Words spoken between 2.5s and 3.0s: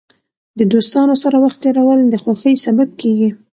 سبب